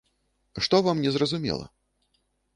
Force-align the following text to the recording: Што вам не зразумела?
Што 0.67 0.79
вам 0.87 1.03
не 1.05 1.13
зразумела? 1.19 1.65